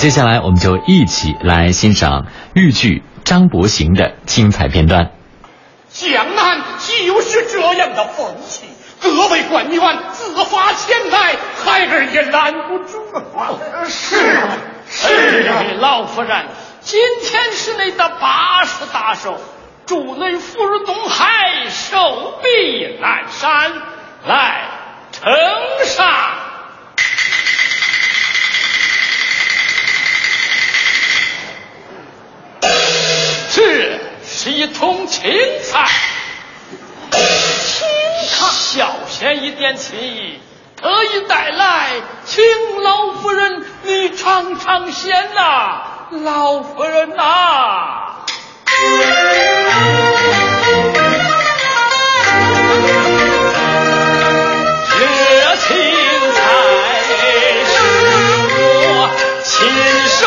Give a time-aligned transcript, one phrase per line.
[0.00, 5.10] 接下来我们就一起来欣赏豫剧张伯行的精彩片段。
[5.90, 8.64] 江南就是这样的风气，
[9.02, 12.98] 各位官员自发前来，孩儿也拦不住
[13.36, 13.60] 啊！
[13.86, 14.48] 是啊，
[14.88, 16.46] 是啊，老夫人，
[16.80, 19.36] 今天是你的八十大寿，
[19.84, 23.70] 祝你福如东海，寿比南山，
[24.26, 24.62] 来
[25.12, 25.30] 呈
[25.84, 26.08] 上。
[33.62, 35.30] 这是一桶青
[35.62, 35.86] 菜，
[37.10, 37.20] 青
[38.30, 40.40] 菜，小献一点情意，
[40.80, 41.90] 特意带来，
[42.24, 42.42] 请
[42.82, 45.82] 老夫人你尝尝鲜呐，
[46.24, 48.24] 老夫人呐。
[54.88, 55.68] 这青
[56.32, 56.40] 菜
[57.04, 57.12] 是
[58.56, 59.10] 我
[59.44, 59.50] 亲
[60.08, 60.18] 手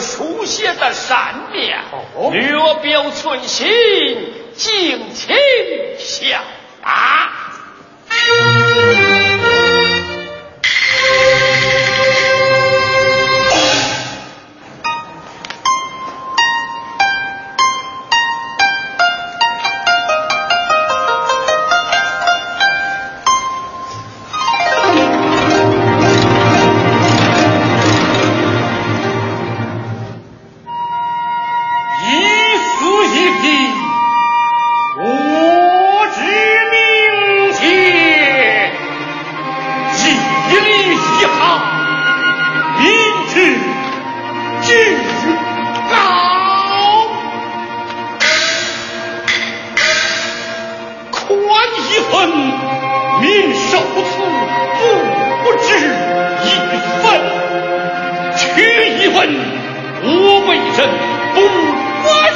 [0.00, 0.26] 心。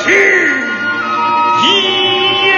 [0.02, 0.08] 是
[1.62, 1.64] 一
[2.46, 2.50] 衙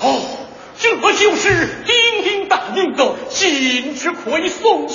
[0.00, 0.22] 哦，
[0.78, 4.88] 这就是丁丁大名的金之奎送。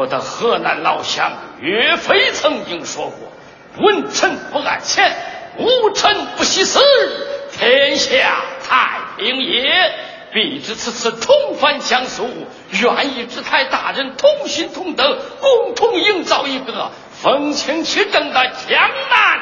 [0.00, 1.30] 我的河南老乡
[1.60, 3.30] 岳飞曾经说过
[3.84, 5.14] ：“文臣不爱钱，
[5.58, 6.80] 武臣不惜死，
[7.52, 9.92] 天下太平也。”
[10.32, 12.30] 必知此次重返江苏，
[12.70, 18.80] 愿意之台大人同心同德，共同营造一个风清气正的江
[19.10, 19.40] 南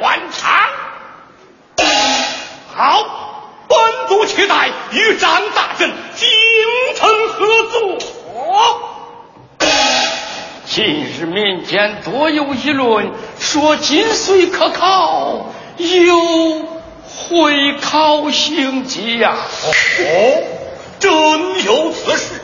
[0.00, 0.50] 官场。
[2.74, 6.28] 好，本族期待与张大人精
[6.96, 8.89] 诚合作。
[10.70, 16.80] 近日民间多有议论，说金穗可考，有。
[17.28, 19.34] 会考行迹呀！
[19.34, 20.42] 哦，
[21.00, 22.40] 真有此事？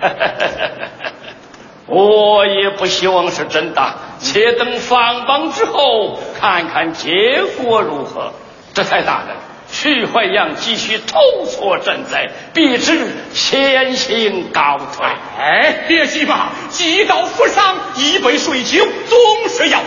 [1.86, 8.32] 我也不希望是真的，且等放榜之后看看结果如何。
[8.74, 9.34] 这才大人，
[9.70, 15.06] 徐怀阳急需筹措赈灾，必知先行告退。
[15.38, 19.80] 哎，别急嘛，祭到负伤一杯水酒，总是要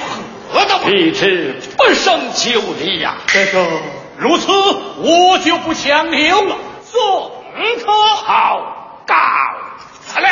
[0.51, 0.83] 喝的嘛。
[0.85, 3.15] 必知不胜酒力呀。
[3.27, 3.65] 这个。
[4.17, 6.57] 如此，我就不强留了。
[6.83, 7.31] 宋
[7.83, 9.03] 可好？
[9.07, 9.15] 告
[10.05, 10.27] 辞了。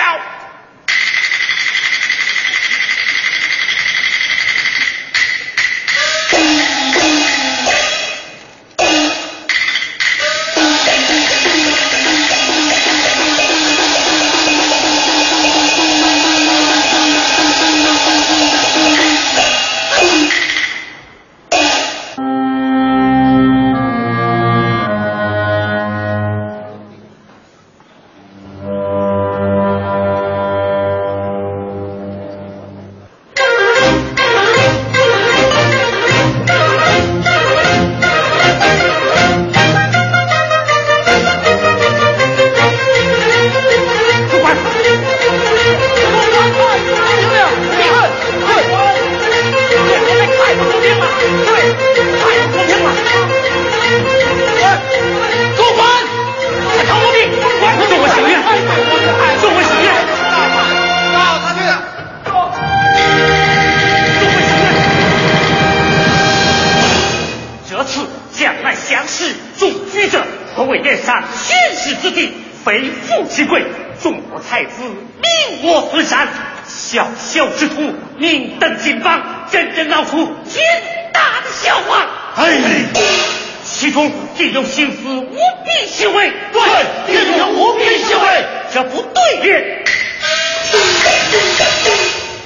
[84.38, 86.32] 这种心思无比欣慰。
[86.52, 86.62] 对
[87.08, 88.46] 这种无比欣慰。
[88.74, 89.18] 这不对。
[89.42, 89.78] 的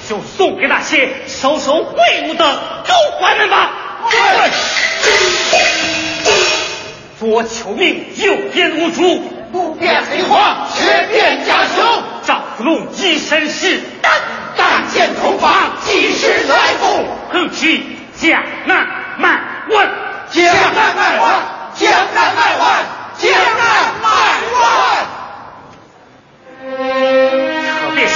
[0.07, 2.45] 就送给那些收受贿赂的
[2.87, 3.71] 高官们吧。
[4.09, 4.51] 对。
[7.19, 11.85] 左求命右边无主不变黑化却变假熊
[12.25, 14.11] 赵子龙一身是胆
[14.57, 17.83] 大剑头发即使来不哼起
[18.17, 18.87] 江南
[19.19, 19.39] 卖
[19.69, 20.10] 问。
[20.31, 20.55] 千万
[20.95, 21.23] 卖完，
[21.75, 21.99] 千万
[22.33, 22.63] 卖完，
[23.17, 23.61] 千万
[24.01, 24.07] 卖
[24.55, 24.63] 完。
[27.81, 28.15] 可便是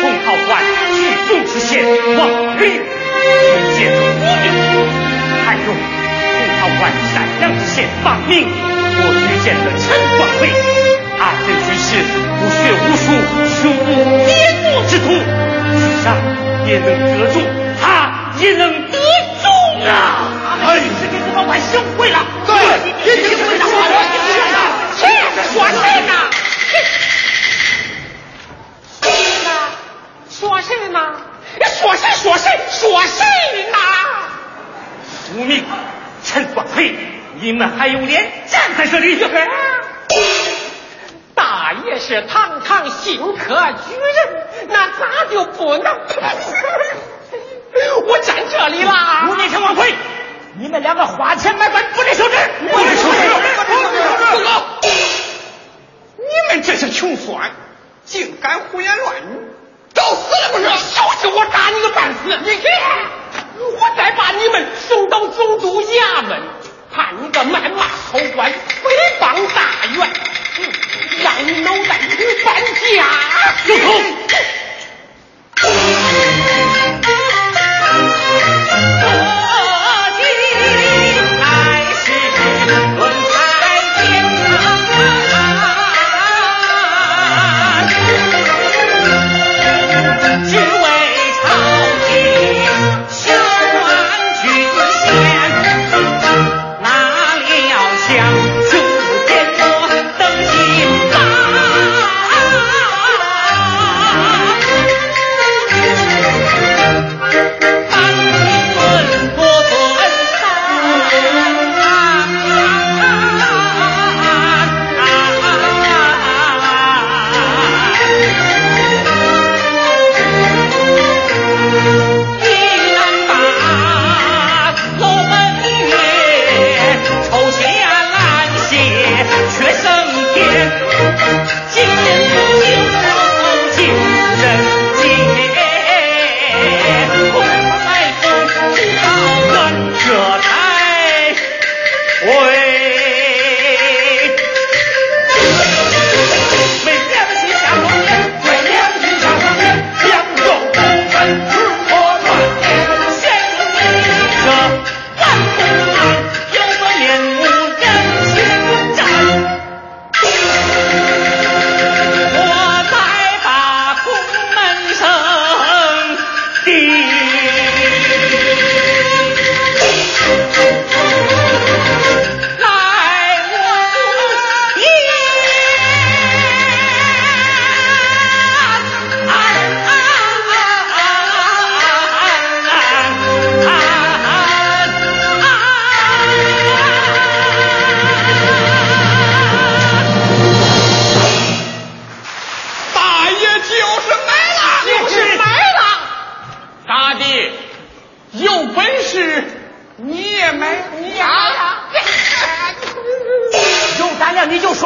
[0.00, 0.52] 空告万
[0.92, 1.70] 举众之嫌，
[2.16, 2.20] 万
[2.60, 2.82] 令。
[3.40, 4.26] 却见我
[4.74, 4.76] 有，
[5.46, 5.66] 还有，
[6.34, 8.30] 空告万闪亮之嫌，万命。
[9.00, 9.86] 我遇见了陈
[10.18, 10.50] 光辉，
[11.16, 11.86] 他这居士
[12.40, 13.06] 不学无术，
[13.62, 13.88] 胸无
[14.26, 14.28] 边
[14.64, 15.06] 目之徒。
[15.78, 16.06] 此战
[16.66, 17.46] 也能得中，
[17.80, 18.98] 他也能得
[19.40, 19.46] 中
[19.86, 20.26] 啊。
[21.46, 22.52] 我羞愧了，对，
[23.04, 26.12] 你羞愧了，羞愧了，说谁呢？
[29.00, 29.48] 说谁呢？
[30.28, 30.98] 说谁呢？
[31.80, 33.24] 说谁说谁说谁
[33.70, 33.78] 呢？
[35.34, 35.64] 无名
[36.24, 36.96] 陈万魁，
[37.40, 39.24] 你们还有脸站在这里？
[41.34, 43.54] 大爷是堂堂新科
[43.86, 45.96] 举人，那咋就不能？
[48.08, 49.26] 我站这里啦！
[49.28, 49.94] 无名陈万魁。
[50.60, 52.34] 你们两个花钱买官，不准休职！
[52.68, 53.18] 不准休职！
[53.56, 54.42] 不准休
[54.82, 54.90] 职！
[56.18, 57.52] 你们这些穷酸，
[58.04, 59.52] 竟敢胡言乱语，
[59.94, 60.64] 找死了不是？
[60.64, 62.18] 小心我打你个半死！
[62.44, 62.68] 你给，
[63.60, 66.42] 我再把你们送到总督衙门，
[66.92, 68.56] 判你个谩骂好官，诽
[69.20, 70.10] 谤大员，
[71.22, 73.06] 让你脑袋一搬家！
[73.64, 73.94] 住口！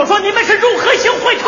[0.03, 1.43] 我说你们是如何行贿的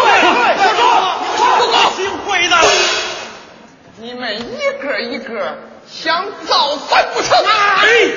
[3.97, 5.59] 你们一个一个
[5.91, 8.13] 想造反不成哎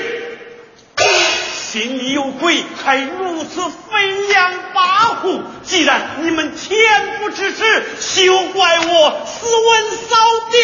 [1.55, 6.69] 心里有鬼还如此飞扬跋扈既然你们恬
[7.19, 10.15] 不知耻休怪我斯文扫
[10.51, 10.57] 地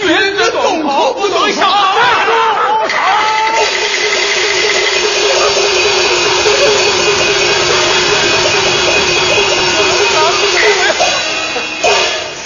[0.00, 1.94] 别人的动作不能少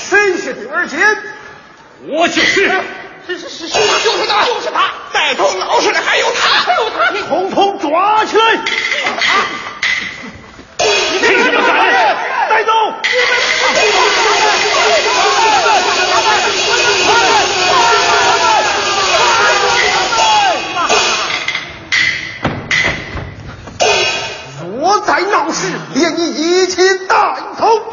[0.09, 0.99] 谁是第二奸
[2.09, 2.71] 我就是。
[3.27, 8.55] 是是是就是他就是他带头闹事的还有他还有他通通抓起来
[11.13, 11.65] 你凭什敢
[12.51, 13.01] 带走们
[25.01, 26.77] 再闹事，连你一起
[27.09, 27.93] 带走。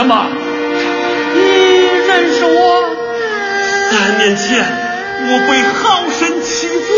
[0.00, 0.26] 那么？
[1.34, 1.40] 你
[2.08, 2.56] 认识我？
[3.90, 4.64] 三年前
[5.28, 6.88] 我被好生欺负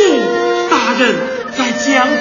[0.71, 1.02] 大人
[1.50, 2.14] 在江湖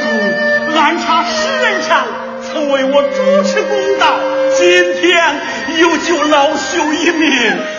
[0.76, 2.08] 安插十人场
[2.42, 4.20] 曾为我主持公道
[4.58, 5.40] 今天
[5.78, 7.30] 又救老朽一命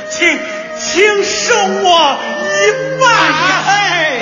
[0.08, 0.38] 请
[0.78, 2.16] 请受我
[2.54, 3.02] 一拜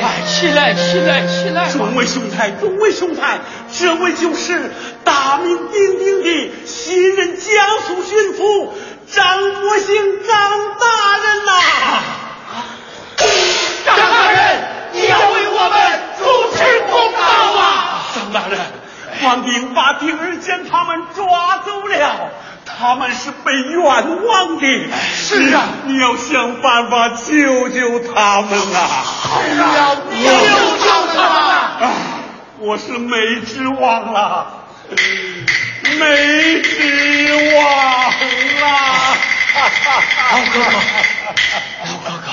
[0.01, 1.69] 快起来，起来，起来！
[1.71, 3.41] 众位兄台，众位兄台，
[3.71, 4.73] 这位就是
[5.05, 7.47] 大名鼎鼎的新任江
[7.87, 8.71] 苏巡抚
[9.13, 9.95] 张国兴
[10.27, 10.35] 张
[10.79, 10.87] 大
[11.19, 11.53] 人呐！
[13.85, 14.39] 张大人，
[14.93, 16.25] 你要为我们主
[16.57, 17.21] 持公道
[17.61, 18.07] 啊！
[18.15, 18.59] 张大人，
[19.21, 22.31] 官兵把丁儿坚他们抓走了。
[22.81, 29.05] 他们是被冤枉的，是啊，你要想办法救救他们啊！
[29.45, 31.93] 是啊，救救他们啊！
[32.59, 34.65] 我是没指望了，
[35.99, 37.65] 没指望
[38.61, 38.65] 了。
[40.33, 40.65] 老哥哥，
[41.85, 42.27] 老哥哥。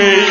[0.00, 0.29] praise.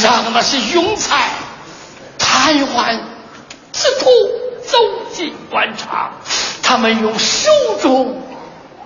[0.00, 1.28] 让那些庸才
[2.18, 3.00] 瘫痪
[3.72, 4.06] 之徒
[4.64, 4.78] 走
[5.12, 6.12] 进官场，
[6.62, 7.50] 他们用手
[7.80, 8.22] 中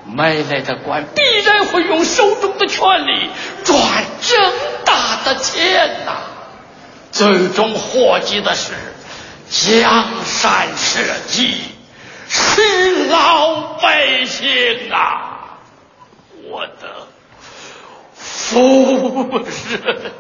[0.07, 3.31] 买来的官，必然会用手中的权力
[3.65, 3.79] 赚
[4.21, 4.53] 正
[4.85, 6.13] 大的钱呐。
[7.13, 8.73] 最终祸及的是
[9.49, 11.55] 江山社稷，
[12.29, 15.59] 是老百姓啊！
[16.49, 17.09] 我的
[18.15, 19.41] 夫
[19.85, 20.13] 人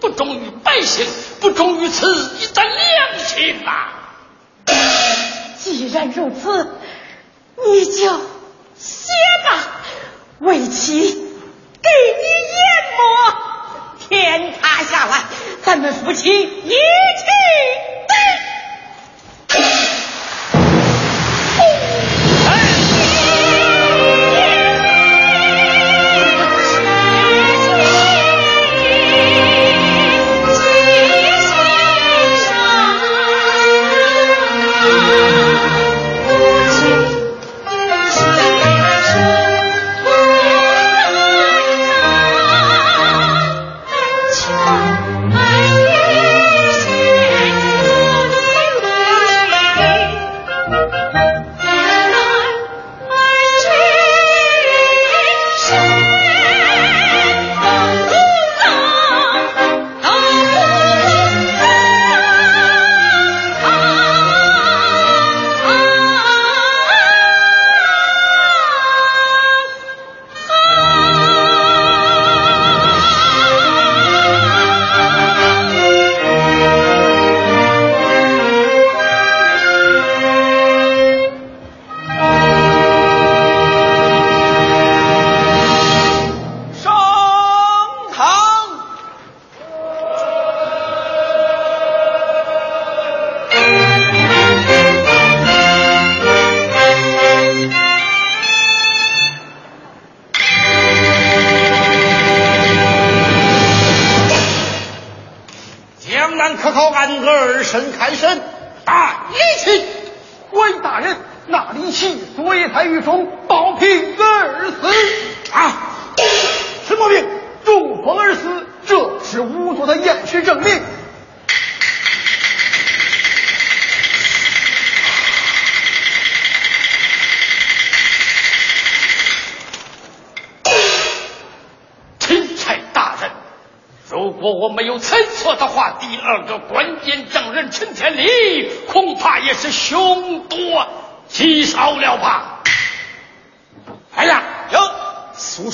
[0.00, 1.06] 不忠于百姓，
[1.40, 3.88] 不忠于自己的良心呐。
[5.58, 6.74] 既然如此，
[7.64, 7.92] 你就
[8.78, 9.12] 歇
[9.44, 9.80] 吧，
[10.38, 12.24] 为其给你
[12.56, 12.60] 眼
[12.96, 13.04] 膜，
[14.08, 15.24] 天塌下来，
[15.62, 16.76] 咱们夫妻一起。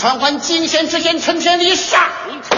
[0.06, 2.00] 苏川关进贤知县陈天礼上
[2.48, 2.56] 场。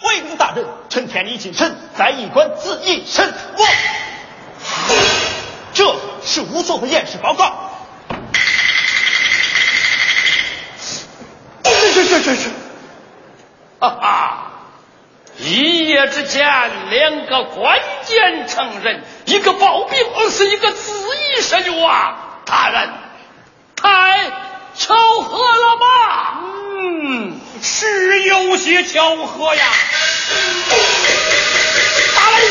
[0.00, 3.68] 回禀大人，陈天礼进审，在驿馆自缢身亡。
[5.74, 5.84] 这
[6.24, 7.70] 是仵作的验尸报告。
[11.62, 12.48] 这这这这是。
[13.78, 14.52] 哈哈！
[15.36, 16.42] 一夜之间，
[16.88, 20.90] 两个关键成人，一个暴病而死，一个自
[21.34, 22.16] 缢身亡。
[22.46, 22.88] 大人，
[23.76, 24.30] 太
[24.78, 26.40] 巧合了吧？
[26.78, 29.64] 嗯，是有些巧合呀。
[32.14, 32.48] 大人，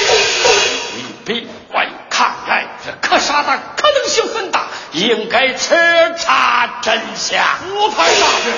[1.25, 5.75] 比外看来，这可杀的可能性很大，应该彻
[6.17, 7.43] 查真相。
[7.75, 8.57] 我派大人，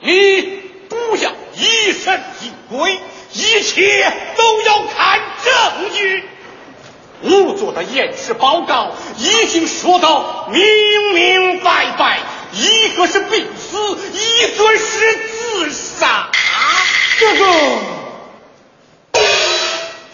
[0.00, 0.40] 你
[0.88, 2.98] 不要疑神疑鬼，
[3.32, 6.28] 一切都要看证据。
[7.24, 10.62] 仵作的验尸报告已经说到明
[11.14, 12.20] 明白白，
[12.52, 16.28] 一个是病死，一个是自杀。
[17.18, 17.44] 这个，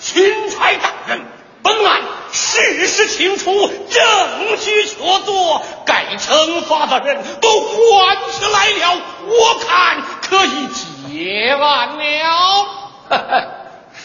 [0.01, 1.23] 钦差大人，
[1.63, 10.69] 本案事实清楚，证据确凿，该惩罚的人都关起来了，我看可以
[11.11, 12.67] 结案了。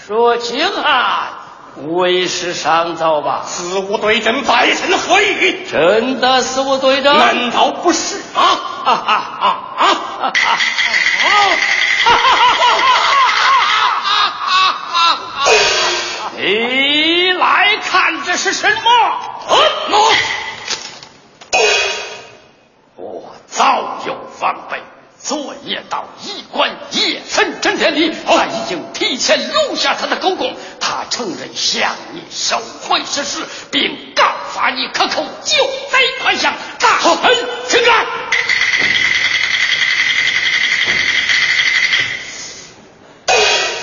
[0.07, 1.33] 说清案，
[1.85, 3.43] 为时尚早吧？
[3.45, 5.65] 死无对证百臣何意？
[5.71, 7.17] 真的死无对证？
[7.17, 8.41] 难道不是吗？
[8.85, 9.45] 啊啊啊
[9.79, 10.33] 啊！
[16.37, 18.75] 你来看这是什么？
[31.77, 33.39] 向你受贿之事，
[33.71, 36.53] 并告发你克扣救灾款项。
[36.79, 37.15] 大臣，
[37.67, 38.05] 请看。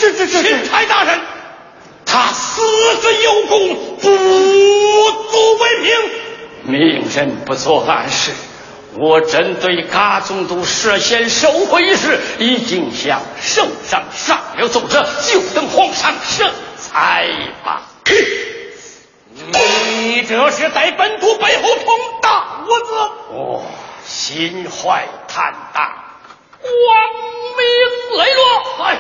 [0.01, 1.21] 这这这，钦差大人，
[2.05, 2.61] 他死
[3.01, 6.73] 之有功，不足为凭。
[6.73, 8.33] 明人不做暗事。
[8.97, 17.29] 我针对嘎总督涉嫌受贿一事，已经向圣上上了奏折，就等皇上圣裁
[17.65, 17.84] 吧。
[20.25, 22.95] 你这是在本土背后捅大窝子！
[23.29, 23.63] 哦，
[24.07, 25.93] 心怀坦荡，
[26.63, 26.73] 光
[27.59, 28.87] 明磊落。
[28.87, 28.97] 哎，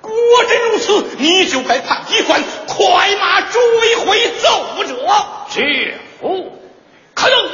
[0.00, 0.10] 果
[0.48, 4.94] 真如此，你就该判一官，快马追回奏折。
[5.50, 6.58] 绝无
[7.12, 7.53] 可能。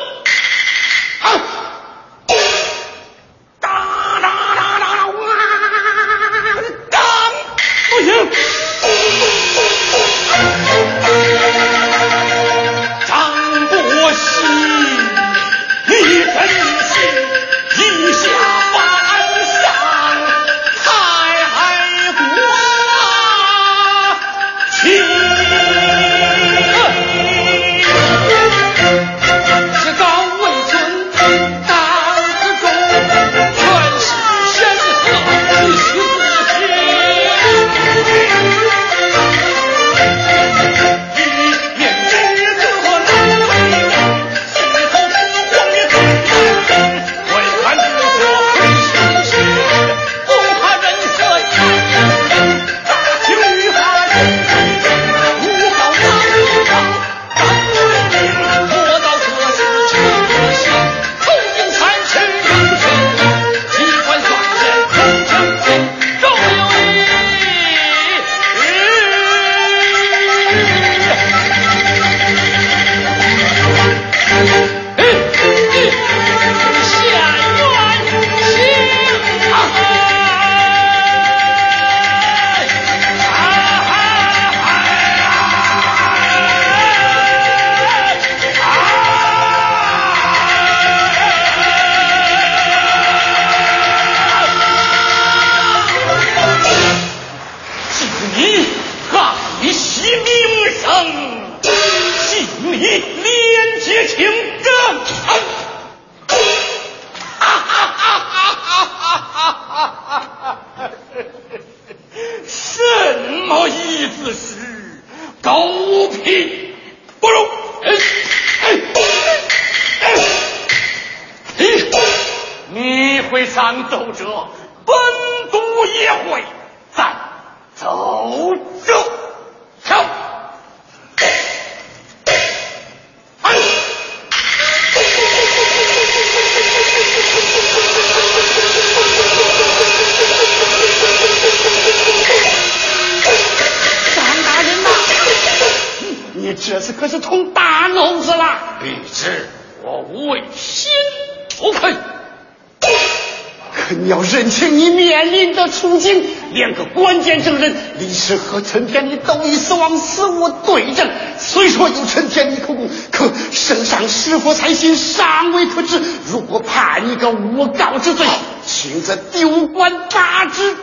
[155.80, 161.08] 面临的处境，两个关键证人李氏和陈天礼都已死亡，死无对证。
[161.38, 166.00] 虽说有陈天礼口供，可圣上是否采信尚未可知。
[166.26, 168.26] 如果判一个诬告之罪，
[168.66, 170.76] 轻则丢官罢职。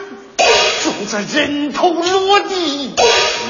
[0.83, 2.93] 重则人头落地，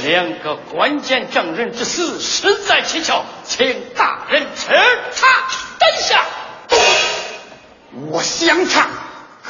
[0.06, 4.74] 两个关键证人之死实在蹊跷，请大人彻
[5.14, 5.28] 查
[5.80, 6.20] 真相。
[8.10, 8.88] 我想查，可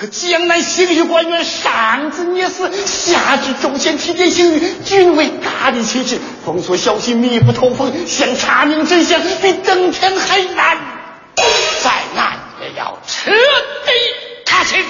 [0.05, 10.77] 江南刑狱官员上至聂死，下至州县提点刑狱，均为大力其职，封锁消息密不透风，想查明真相比登天还难。
[11.35, 13.91] 再难也要彻底
[14.45, 14.85] 查清。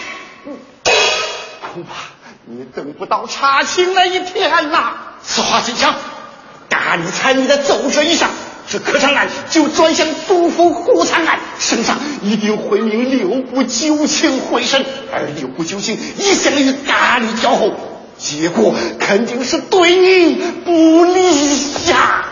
[1.73, 2.17] 恐怕。
[2.49, 4.93] 你等不到查清那一天呐！
[5.21, 5.95] 此话怎讲？
[6.69, 8.29] 大理参与的奏折一上，
[8.69, 17.65] 这科场案就转向督府胡长案，圣上一定会命六部九卿会审，而六部九卿一向与大理交好，
[18.17, 22.25] 结果肯定是对你不利呀！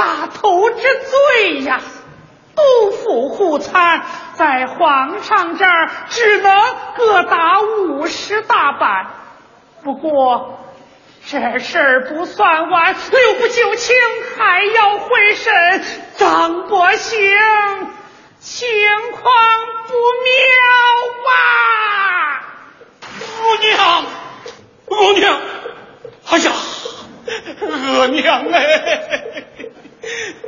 [0.00, 1.78] 大头之罪呀
[2.56, 4.02] 杜甫互参
[4.34, 6.50] 在皇上这儿只能
[6.96, 9.08] 各打五十大板。
[9.84, 10.58] 不过
[11.26, 13.94] 这事儿不算完六不九卿
[14.38, 15.84] 还要会审
[16.16, 17.20] 张伯行
[18.38, 18.66] 情
[19.12, 19.22] 况
[19.86, 19.94] 不
[20.24, 22.40] 妙啊
[23.36, 24.06] 姑娘
[24.86, 25.40] 姑娘
[26.30, 26.52] 哎呀
[27.60, 29.40] 额娘哎。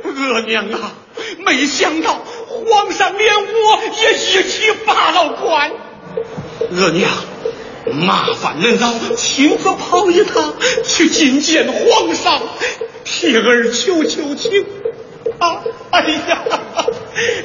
[0.03, 0.93] 额娘啊，
[1.39, 5.71] 没想到皇上连我也一起罢了官，
[6.71, 7.09] 额娘。
[7.91, 10.55] 麻烦您老亲自跑一趟
[10.85, 12.41] 去觐见皇上，
[13.03, 14.65] 替儿求求情
[15.37, 15.61] 啊！
[15.91, 16.43] 哎呀，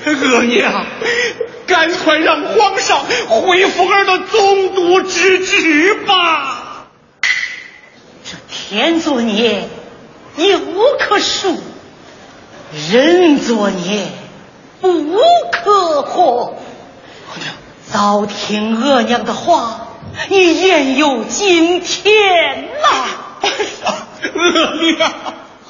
[0.06, 0.86] 额娘，
[1.66, 6.86] 赶快让皇上恢复儿的总督之职吧！
[8.24, 9.68] 这天作孽，
[10.36, 10.60] 有
[11.00, 11.56] 可恕；
[12.72, 14.06] 人作孽，
[14.80, 15.14] 不
[15.50, 16.56] 可活。
[17.36, 17.54] 娘，
[17.90, 19.88] 早听额娘的话，
[20.28, 23.48] 你焉有今天呐？
[24.34, 25.12] 额娘，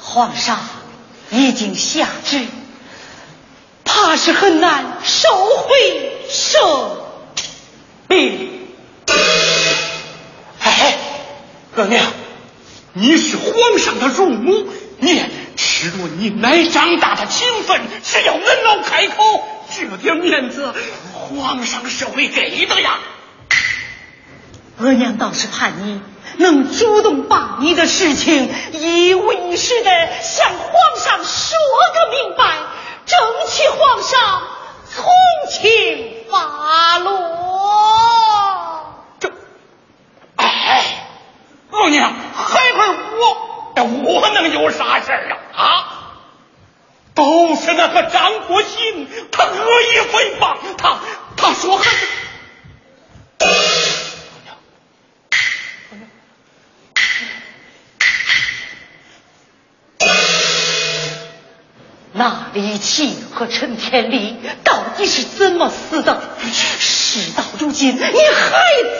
[0.01, 0.59] 皇上
[1.29, 2.45] 已经下旨，
[3.85, 6.97] 怕是很难收回圣
[8.07, 8.67] 命。
[10.59, 10.97] 哎，
[11.75, 12.05] 额娘，
[12.93, 14.67] 你是皇上的乳母，
[14.99, 15.23] 你
[15.61, 19.15] 吃了你奶长大的情分，只要恩老开口，
[19.69, 20.73] 这点面子，
[21.13, 22.97] 皇上是会给的呀。
[24.77, 26.01] 额娘倒是盼你
[26.37, 29.91] 能主动把你的事情一五一十的
[30.21, 31.57] 向皇上说
[31.93, 32.55] 个明白，
[33.05, 34.41] 争取皇上
[34.85, 35.11] 从
[35.51, 35.69] 轻
[36.31, 37.09] 发落。
[39.19, 39.29] 这，
[40.37, 40.85] 哎，
[41.71, 45.63] 额娘，孩儿我，我能有啥事儿啊？
[45.63, 45.95] 啊？
[47.15, 50.99] 都是那个张国兴，他恶意诽谤，他
[51.35, 52.07] 他说孩子。
[62.13, 66.21] 那李琦和陈天利到底是怎么死的？
[66.41, 68.11] 事到如今，你还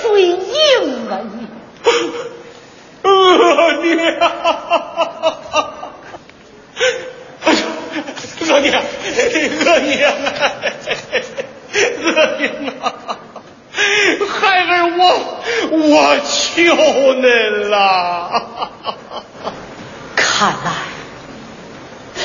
[0.03, 1.47] 嘴硬啊你！
[3.03, 3.95] 额娘，
[7.43, 8.81] 哎呦，额娘，
[9.65, 10.13] 额娘，
[12.03, 12.41] 额娘
[12.81, 12.83] 啊！
[14.27, 15.01] 孩儿我
[15.71, 16.63] 我求
[17.15, 17.23] 恁
[17.69, 17.77] 了。
[20.15, 20.71] 看来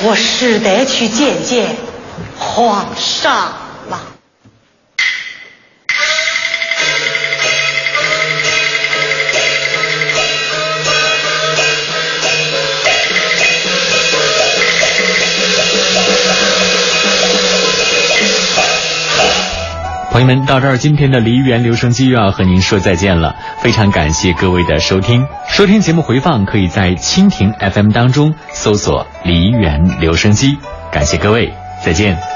[0.03, 1.75] 我是得去见见
[2.37, 3.53] 皇上
[20.15, 23.35] 朋友们，到这儿，今天的梨园留声机又要和您说再见了。
[23.61, 30.57] 非常感谢各位的收听，收听节目回放可以在蜻蜓 FM 当中搜索“梨园留声机”。
[30.89, 31.53] 感谢各位，
[31.83, 32.34] 再见。